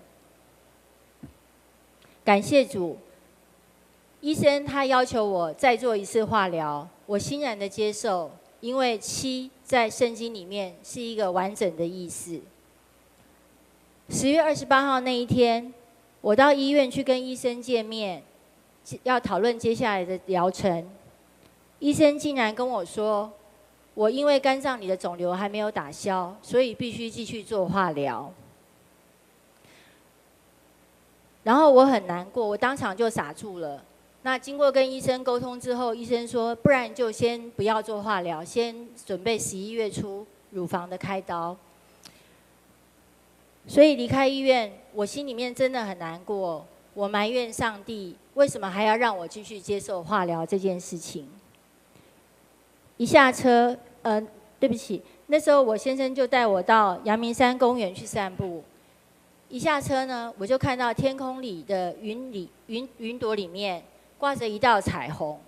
[2.23, 2.99] 感谢主，
[4.21, 8.31] 医生他要求我再做一次化疗，我欣然的接受，
[8.61, 12.41] 因为七在圣经里面是一个完整的意思。
[14.09, 15.75] 十月二十八号那一天，
[16.21, 18.23] 我到医院去跟医生见面，
[19.03, 20.89] 要讨论接下来的疗程。
[21.81, 23.31] 医生竟然跟我说，
[23.95, 28.33] 我因为肝脏里的肿瘤还没有打消，所以必须继续做化疗。
[31.43, 33.85] 然后我很难过，我当场就傻住了。
[34.23, 41.57] 那经过跟医生沟通之后，医生说，不然就先不要做化疗，先准备十一月初乳房的开刀。
[43.67, 46.67] 所以离开医院，我心里面真的很难过。
[46.95, 51.29] 我埋怨上帝，为什么还要让我继续接受化疗这件事情？
[52.97, 54.27] 一下车，呃，
[54.59, 58.65] 对不起，那时候我先生就带我到阳明山公园去散步。
[59.49, 63.85] 一下车呢，我就看到天空里的云里云云朵里面
[64.17, 65.39] 挂着一道彩虹。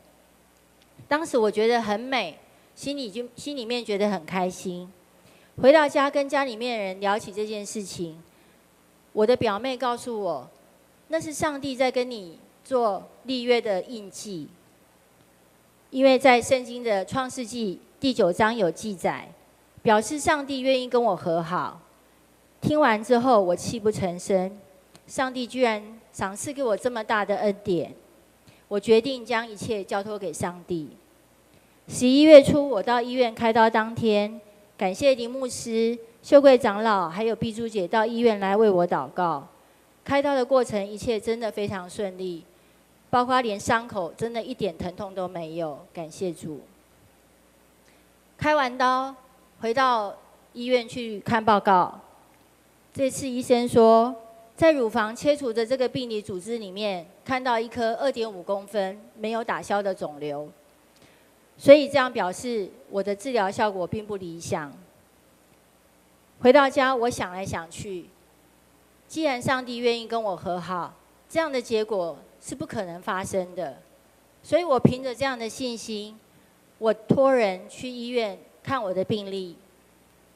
[1.09, 2.39] 当时我觉得很美，
[2.75, 4.93] 心里就心里面觉得很开心。
[5.61, 8.17] 回到家，跟家里面人聊起这件事情，
[9.13, 10.49] 我的表妹告诉我，
[11.09, 14.47] 那是上帝在跟你做立约的印记，
[15.91, 19.29] 因为在圣经的创世纪第九章有记载，
[19.83, 21.81] 表示上帝愿意跟我和好。
[22.61, 24.57] 听完之后，我泣不成声，
[25.09, 27.93] 上帝居然赏赐给我这么大的恩典，
[28.69, 30.91] 我决定将一切交托给上帝。
[31.89, 34.41] 十一月初，我到医院开刀当天。
[34.79, 39.45] 感谢林牧师、秀贵长老，还有碧珠姐到医院来为我祷告。
[40.05, 42.45] 开刀的过程一切真的非常顺利，
[43.11, 45.85] 包括连伤口真的一点疼痛都没有。
[45.93, 46.61] 感谢主。
[48.37, 49.13] 开完刀
[49.61, 50.15] 回到
[50.53, 52.01] 医院去看报告，
[52.95, 54.15] 这次医生说，
[54.55, 60.49] 在乳房切除的这个病理组织里面，看到一颗二点五公分没有打消的肿瘤。
[61.59, 64.73] 所以这样表示我的治疗效果并不理想。
[66.41, 68.07] 回到家，我想来想去，
[69.09, 70.95] 既然上帝愿意跟我和好，
[71.29, 73.77] 这样的结果是不可能发生的。
[74.41, 76.17] 所以我凭着这样的信心，
[76.79, 79.57] 我托人去医院看我的病历，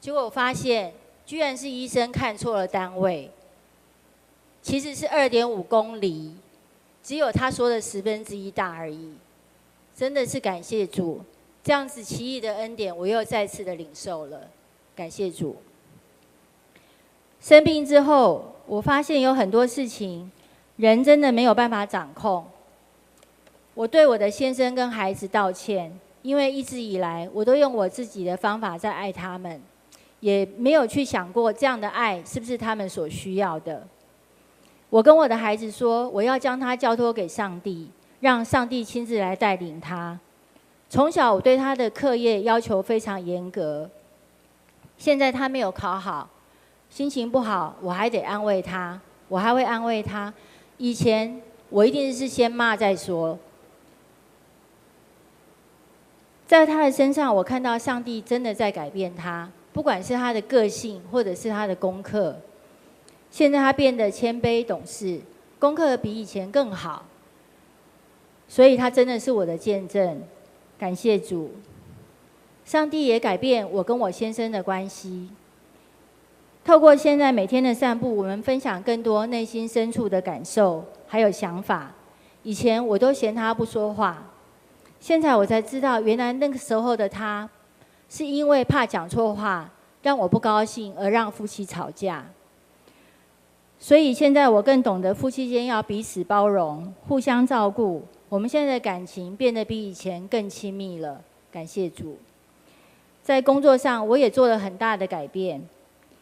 [0.01, 0.93] 结果我发现
[1.25, 3.31] 居然是医生看错了单位，
[4.61, 6.35] 其实是二点五公里，
[7.01, 9.13] 只有他说的十分之一大而已。
[9.95, 11.21] 真的是感谢主，
[11.63, 14.41] 这样子奇异的恩典，我又再次的领受了。
[14.95, 15.55] 感谢主。
[17.39, 20.31] 生病之后，我发现有很多事情，
[20.77, 22.45] 人真的没有办法掌控。
[23.75, 29.61] 我对我的先生跟孩子道歉，因为一直以来我都用我自己的方法在爱他们，
[30.19, 33.85] 也没有去想过这样的爱是不是他们所需要的。
[34.89, 37.89] 我跟我的孩子说，我要将他交托给上帝。
[38.23, 40.17] 让上帝亲自来带领他。
[40.89, 43.89] 从小我对他的课业要求非常严格。
[44.97, 46.29] 现在他没有考好，
[46.89, 50.33] 心情不好，我还得安慰他，我还会安慰他。
[50.77, 53.37] 以前我一定是先骂再说。
[56.47, 62.37] 在他的身上，我看到上帝真的在改变他，不管是他的个性，或者是他的功课。
[63.29, 65.19] 现在他变得谦卑懂事，
[65.59, 67.03] 功课比以前更好。
[68.53, 70.21] 所以他真的是我的见证，
[70.77, 71.49] 感谢主。
[72.63, 75.27] 上帝也改变我跟我先生的关系。
[76.63, 81.91] 透过现在每天的散步，我们分享更多内心深处的感受还有想法。
[82.43, 84.23] 以前我都嫌他不说话，
[84.99, 87.49] 现在我才知道，原来那个时候的他，
[88.07, 89.67] 是因为怕讲错话
[90.03, 92.23] 让我不高兴，而让夫妻吵架。
[93.79, 98.03] 所以现在我更懂得夫妻间要彼此包容，互相照顾。
[98.33, 102.17] 我们现在的感情变得比以前更亲密了，感谢主。
[103.21, 105.61] 在工作上，我也做了很大的改变。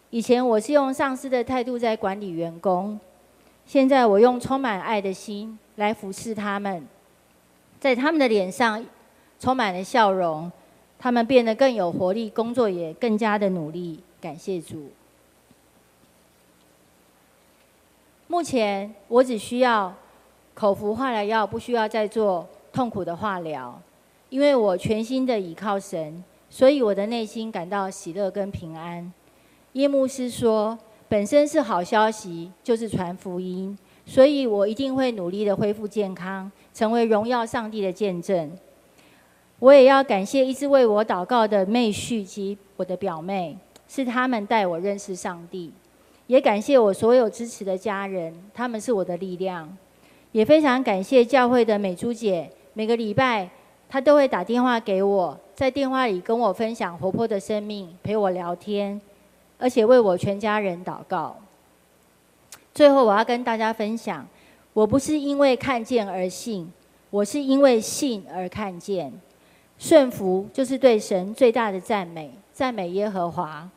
[0.10, 3.00] 以前我是用上司的态度在管理员工，
[3.66, 6.86] 现在我用充满爱的心来服侍他们，
[7.80, 8.86] 在他们的脸上
[9.40, 10.52] 充满了笑容，
[11.00, 14.92] 他们变得更有活力，工作也更加的努力，感谢主。
[18.28, 19.96] 目前我只需要。
[20.62, 23.82] 口服化疗药不需要再做痛苦的化疗，
[24.30, 29.12] 因为我全心的倚靠神，所以我的内心感到喜乐跟平安。
[29.74, 30.78] 叶牧师说，
[31.10, 38.52] 本身是好消息，就是传福音，所以我一定会努力的恢复健康，成为荣耀上帝的见证。
[39.58, 45.72] 我也要感谢一直为我祷告的妹婿及我的表妹，是他们带我认识上帝。
[46.28, 49.76] 也感谢我所有支持的家人，他们是我的力量。
[50.32, 53.50] 也非常感谢教会的美珠姐，每个礼拜
[53.90, 59.00] 她都会打电话给我，在电话里跟我分享活泼的生命，陪我聊天，
[59.60, 61.36] 而且为我全家人祷告。
[62.74, 64.26] 最后，我要跟大家分享，
[64.72, 66.72] 我不是因为看见而信，
[67.10, 69.12] 我是因为信而看见。
[69.78, 73.68] 顺服就是对神最大的赞美，赞美耶和华，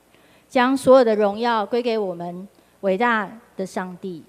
[0.49, 2.47] 将所有的荣耀归给我们
[2.83, 4.23] 伟大的上帝。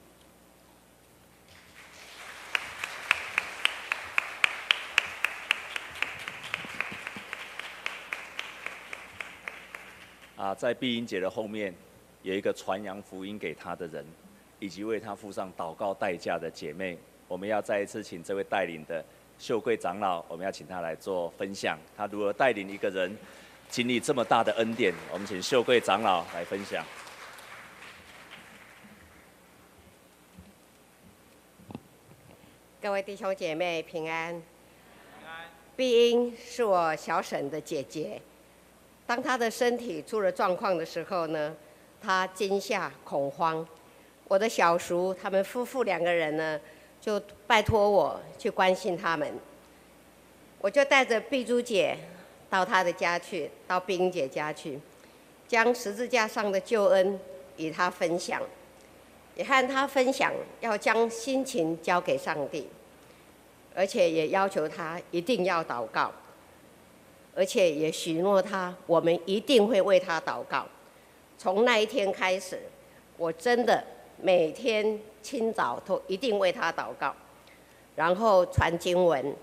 [10.45, 11.73] 啊，在碧英姐的后面
[12.21, 14.05] 有一个传扬福音给她的人，
[14.59, 19.03] 以及为她付上祷告代价的姐妹，我们要再一次请这位带领的。
[19.39, 23.11] 秀贵长老，我们要请他来做分享，他如何带领一个人
[23.69, 24.93] 经历这么大的恩典？
[25.11, 26.85] 我们请秀贵长老来分享。
[32.79, 34.31] 各位弟兄姐妹平安。
[34.31, 35.49] 平安。
[35.75, 38.21] 碧英是我小沈的姐姐，
[39.07, 41.55] 当他的身体出了状况的时候呢，
[42.01, 43.65] 他惊吓恐慌。
[44.27, 46.59] 我的小叔他们夫妇两个人呢，
[46.99, 49.31] 就拜托我去关心他们，
[50.59, 51.95] 我就带着碧珠姐
[52.49, 54.79] 到她的家去，到冰姐家去，
[55.47, 57.19] 将十字架上的救恩
[57.57, 58.41] 与她分享，
[59.35, 62.67] 也和她分享要将心情交给上帝，
[63.75, 66.11] 而且也要求她一定要祷告，
[67.35, 70.65] 而且也许诺他我们一定会为他祷告。
[71.37, 72.59] 从那一天开始，
[73.17, 73.83] 我真的
[74.21, 74.99] 每天。
[75.25, 77.11] 清早都一定为他祷告，
[77.95, 79.35] 然后传经文，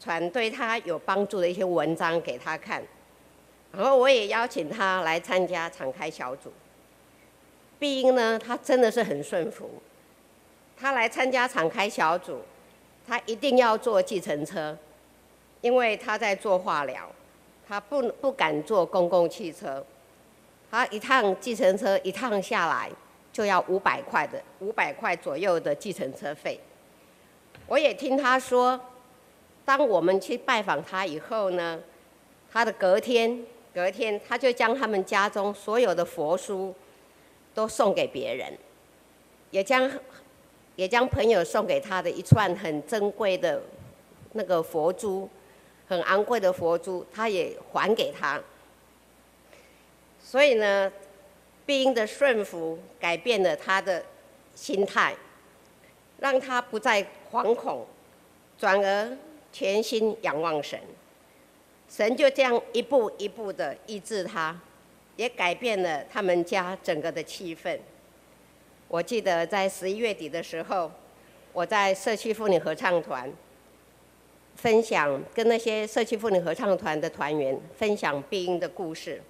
[0.00, 2.82] 传对他有帮助的一些文章给他看，
[3.70, 6.50] 然后我也邀请他来参加敞开小组。
[7.78, 9.68] 碧英呢，他真的是很顺服，
[10.74, 12.40] 他来参加敞开小组，
[13.06, 14.74] 他一定要坐计程车，
[15.60, 17.06] 因为他在做化疗，
[17.70, 19.86] 他不不敢坐公共汽车，
[20.68, 22.90] 他一趟计程车一趟下来。
[23.32, 26.58] 就要五百块的五百块左右的计程车费。
[27.68, 28.78] 我也听他说，
[29.64, 31.80] 当我们去拜访他以后呢，
[32.50, 36.74] 他的隔天隔天他就将他们家中所有的佛书
[37.54, 38.52] 都送给别人，
[39.52, 39.88] 也将
[40.74, 43.62] 也将朋友送给他的一串很珍贵的
[44.32, 45.30] 那个佛珠，
[45.90, 48.40] 很昂贵的佛珠，他也还给他。
[50.22, 50.90] 所以呢。
[51.66, 54.04] 碧英的顺服改变了他的
[54.56, 55.14] 心态，
[56.18, 57.86] 让他不再惶恐，
[58.58, 59.16] 转而
[59.52, 60.80] 全心仰望神。
[61.88, 64.58] 神就这样一步一步的医治他，
[65.14, 67.78] 也改变了他们家整个的气氛。
[68.88, 70.90] 我记得在十一月底的时候，
[71.52, 73.32] 我在社区妇女合唱团
[74.60, 79.22] 分享，跟那些社区妇女合唱团的团员分享碧英的故事，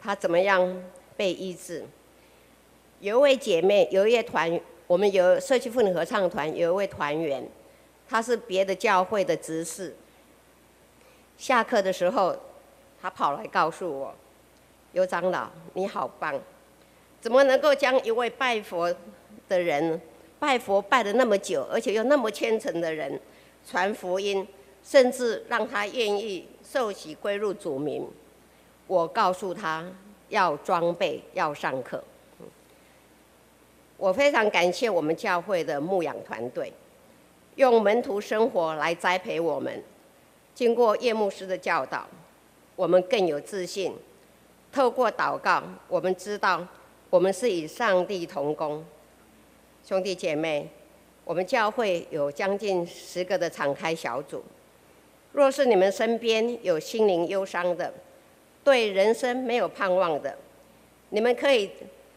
[0.00, 0.80] 她怎么样？
[1.16, 1.84] 被医治。
[3.00, 7.44] 有一位姐妹，有一位团，我们有社区妇女合唱团，有一位团员，
[8.08, 9.96] 她是别的教会的执事。
[11.36, 12.36] 下课的时候，
[13.02, 14.14] 她跑来告诉我
[14.92, 16.40] ：“尤长老，你好棒，
[17.20, 18.94] 怎么能够将一位拜佛
[19.48, 20.00] 的人，
[20.38, 23.18] 拜佛拜了那么久，而且又那么虔诚的人，
[23.68, 24.46] 传福音，
[24.86, 28.08] 甚至让他愿意受洗归入主名？”
[28.86, 29.84] 我告诉他。
[30.28, 32.02] 要装备，要上课。
[33.96, 36.72] 我非常感谢我们教会的牧养团队，
[37.54, 39.80] 用门徒生活来栽培我们。
[40.52, 42.08] 经过叶牧师的教导，
[42.74, 43.94] 我们更有自信。
[44.72, 46.66] 透过祷告，我们知道
[47.08, 48.84] 我们是与上帝同工。
[49.84, 50.68] 兄弟姐妹，
[51.24, 54.42] 我们教会有将近十个的敞开小组。
[55.36, 57.92] 若是你们身边有心灵忧伤的，
[58.64, 60.34] 对人生没有盼望的，
[61.10, 61.70] 你们可以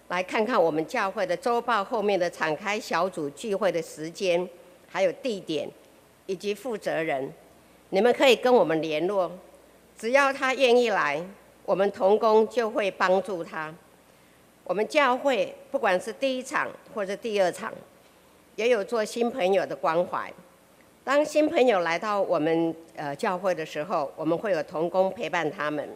[0.08, 4.48] 来看看我们教会的周报后面的敞开小组聚会的时间，
[4.88, 5.70] 还有地点
[6.28, 7.30] 以及负责人，
[7.90, 9.30] 你们可以跟我们联络，
[9.98, 11.22] 只要他愿意来，
[11.66, 13.76] 我们同工就会帮助他。
[14.64, 17.74] 我们教会不管是第一场或者第二场，
[18.56, 20.32] 也有做新朋友的关怀。
[21.10, 25.90] 当新朋友来到我们呃教会的时候，我们会有童工陪伴他们。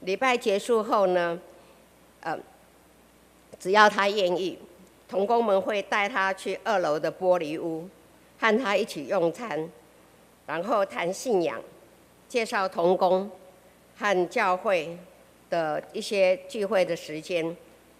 [0.00, 1.40] 礼拜结束后呢，
[2.20, 2.38] 呃，
[3.58, 4.58] 只要他愿意，
[5.08, 7.88] 童工们会带他去二楼的玻璃屋，
[8.38, 9.66] 和他一起用餐，
[10.46, 11.58] 然后谈信仰，
[12.28, 13.30] 介绍童工
[13.96, 14.94] 和教会
[15.48, 17.56] 的一些聚会的时间，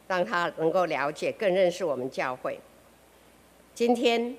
[0.09, 2.61] 让他能够了解、更认识我们教会。
[3.74, 4.36] 今天，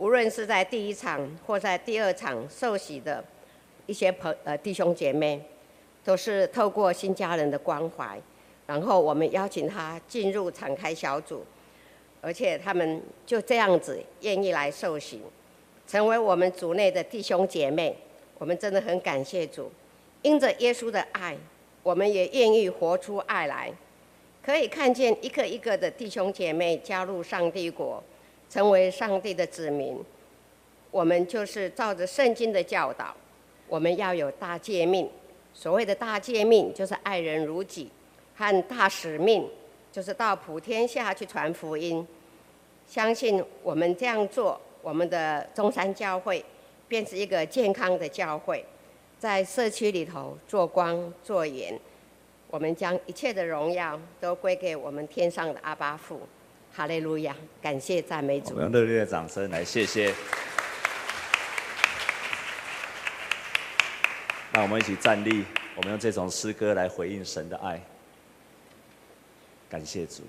[0.00, 3.22] 无论是在第一场或在第二场受洗的
[3.84, 5.38] 一些朋呃弟兄姐妹，
[6.02, 8.18] 都是透过新家人的关怀，
[8.66, 11.44] 然后我们邀请他进入敞开小组。
[12.22, 15.20] 而且他们就这样子愿意来受洗，
[15.86, 17.94] 成为我们组内的弟兄姐妹。
[18.38, 19.70] 我们真的很感谢主，
[20.22, 21.36] 因着耶稣的爱，
[21.82, 23.70] 我们也愿意活出爱来。
[24.42, 28.02] 可以看见一个一个的弟兄姐妹加入上帝国，
[28.50, 29.96] 成为上帝的子民。
[30.90, 33.14] 我们就是照着圣经的教导，
[33.66, 35.08] 我们要有大诫命。
[35.54, 37.90] 所谓的大诫命，就是爱人如己，
[38.36, 39.48] 和大使命。
[39.92, 42.06] 就是到普天下去传福音，
[42.86, 46.44] 相信我们这样做，我们的中山教会
[46.86, 48.64] 便是一个健康的教会，
[49.18, 51.76] 在社区里头做光做盐，
[52.50, 56.20] 我们将一切的荣耀都归给我们天上的阿爸父，
[56.72, 57.34] 哈利路亚！
[57.60, 58.50] 感谢赞美主。
[58.50, 60.14] 我们用热烈的掌声来谢谢。
[64.52, 65.44] 那我们一起站立，
[65.76, 67.80] 我们用这种诗歌来回应神的爱。
[69.68, 70.22] 感谢主，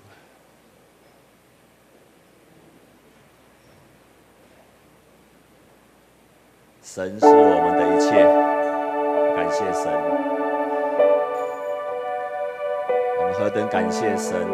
[6.84, 8.24] 神是我们的一切，
[9.34, 9.92] 感谢神。
[13.18, 14.46] 我们何等感谢神，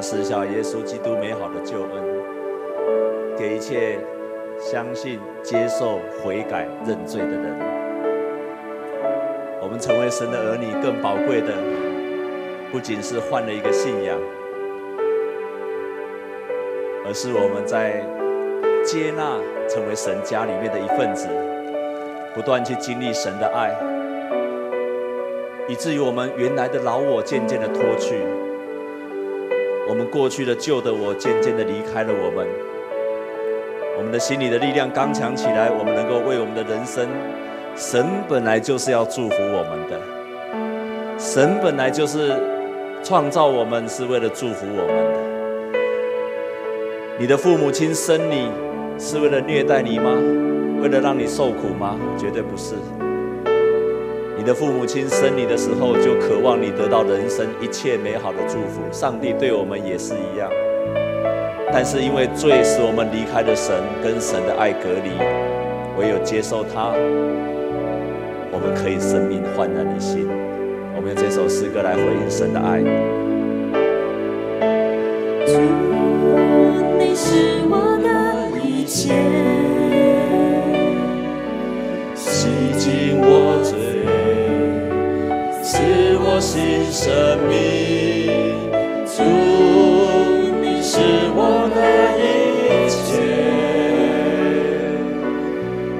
[0.00, 3.98] 他赐下耶稣基督美好的救恩，给一切
[4.58, 7.54] 相信、接受、悔改、认罪的人。
[9.60, 11.48] 我们成为神的儿女，更宝贵的。
[12.72, 14.16] 不仅是换了一个信仰，
[17.04, 18.02] 而是我们在
[18.82, 19.36] 接纳
[19.68, 21.28] 成为神家里面的一份子，
[22.34, 23.76] 不断去经历神的爱，
[25.68, 28.22] 以至于我们原来的老我渐渐的脱去，
[29.90, 32.46] 我们过去的旧的我渐渐的离开了我们，
[33.98, 37.08] 我们的心里的力量刚强起来，我们能够为我们的人生，
[37.74, 39.98] 神本来就是要祝福我们的，
[41.18, 42.32] 神本来就是。
[43.02, 45.18] 创造我们是为了祝福我们的。
[47.18, 48.52] 你的父母亲生你
[48.98, 50.12] 是为了虐待你吗？
[50.82, 51.98] 为了让你受苦吗？
[52.18, 52.74] 绝对不是。
[54.40, 58.80] 你的父母亲生你的时候就渴望你得到人生一切美好的祝福。
[58.90, 60.50] 上帝对我们也是一样。
[61.70, 65.10] 但是因为罪使我们离开了神，跟神的爱隔离。
[65.98, 66.94] 唯有接受他，
[68.50, 70.26] 我们可以生命焕然一新。
[70.96, 72.80] 我们用这首诗歌来回应神的爱。
[75.44, 75.60] 主，
[76.98, 79.12] 你是我的一切，
[86.52, 87.54] 新生命。
[89.06, 89.22] 主，
[90.60, 90.98] 你是
[91.36, 91.38] 我
[91.72, 91.78] 的
[92.18, 92.98] 一切，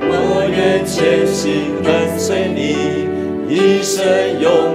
[0.03, 0.11] 我
[0.51, 1.89] 愿全心跟
[2.19, 2.59] 随你。
[3.49, 4.03] 一生
[4.41, 4.70] 永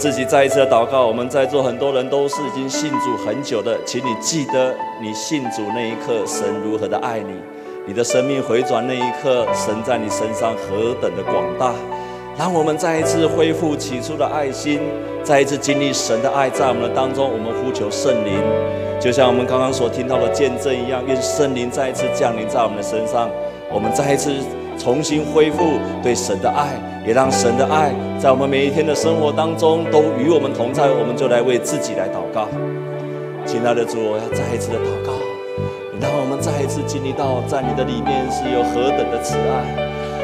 [0.00, 1.06] 自己再一次的祷告。
[1.06, 7.34] 我们在座很多人都是已经信主很久的，请你记得你信主那一刻，神如何的爱你；
[7.86, 11.74] 你的生命回转那一刻，神在你身上何等的广大。
[12.38, 14.80] 让我们再一次恢复起初的爱心，
[15.22, 17.30] 再一次经历神的爱在我们的当中。
[17.30, 18.42] 我们呼求圣灵，
[18.98, 23.28] 就像我们刚刚所听到的见证一样，愿圣灵再一次降临在我们的身上。
[23.70, 24.32] 我们再一次。
[24.80, 26.72] 重新恢复对神的爱，
[27.06, 30.88] 也让神的爱在我们每一天的生活当中都与我们同在。
[30.88, 32.48] 我们就来为自己来祷告，
[33.44, 35.12] 亲爱的主，我要再一次的祷告，
[36.00, 39.68] 让我们再一次经历到在你的里面是有何等的慈爱。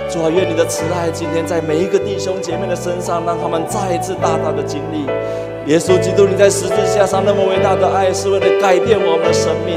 [0.09, 5.05] 主啊，愿你的慈爱今天在每一个弟兄姐妹的身上，让他们再一次大大的经历。
[5.71, 9.77] 耶稣基督，你在十字架上那么伟大的爱，是为了改变我们的生命。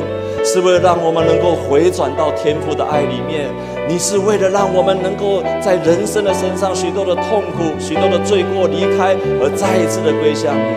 [0.51, 3.45] 是为了让我们能够回转到天父的爱里面，
[3.87, 10.73] 你是为了让我们能够在人生的身上许多的痛苦、许多的罪过离开，而再一次的归向你。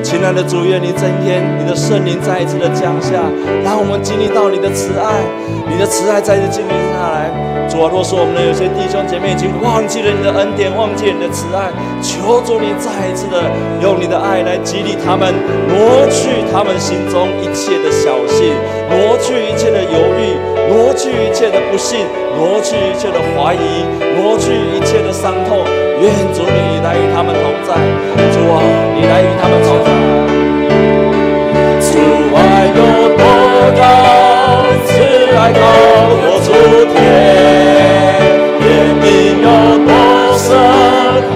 [0.00, 3.18] 亲爱的主，愿你增添你的圣灵再一次的降下，
[3.64, 5.10] 让我们经历到你的慈爱，
[5.66, 7.15] 你的慈爱再次经历下来。
[7.76, 11.68] 主啊，若说我们的有些弟兄姐妹已经忘记了你的恩典，忘记你的慈爱，
[12.00, 13.36] 求主你再一次的
[13.84, 15.28] 用你的爱来激励他们，
[15.68, 18.56] 挪去他们心中一切的小信，
[18.88, 20.40] 挪去一切的犹豫，
[20.72, 22.08] 挪去一切的不信，
[22.40, 23.84] 挪去一切的怀疑，
[24.16, 25.60] 挪去一切的伤痛。
[26.00, 27.76] 愿主你来与他们同在，
[28.32, 28.64] 主啊，
[28.96, 29.92] 你来与他们同在。
[31.84, 32.00] 主
[32.32, 32.80] 爱有
[33.20, 33.20] 多
[33.76, 33.84] 高，
[34.88, 34.96] 慈
[35.36, 35.60] 爱高
[36.24, 36.48] 过诸
[36.92, 37.35] 天，
[39.66, 39.90] 有多
[40.38, 40.46] 深，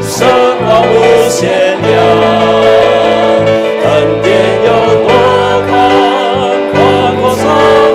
[0.02, 0.16] 圣
[0.64, 0.94] 光无
[1.28, 1.40] 限
[1.82, 1.90] 量，
[3.82, 3.86] 恩
[4.22, 4.28] 典
[4.64, 4.70] 有
[5.02, 5.10] 多
[5.66, 5.68] 宽，
[6.70, 6.74] 宽
[7.16, 7.42] 阔超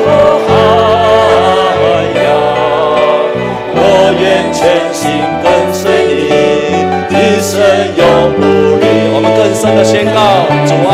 [0.04, 0.08] 过
[0.48, 0.50] 海
[2.20, 2.28] 洋。
[3.76, 3.80] 我
[4.20, 4.24] 愿。
[4.52, 4.60] 全
[4.94, 5.04] 心
[5.44, 5.84] 跟随
[6.16, 7.52] 你，一生
[7.96, 8.02] 永
[8.36, 8.42] 不
[8.80, 8.84] 离。
[9.14, 10.18] 我们更深的宣告
[10.66, 10.94] 主爱，